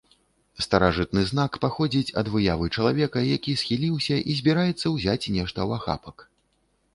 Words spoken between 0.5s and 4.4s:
Старажытны знак паходзіць ад выявы чалавека, які схіліўся і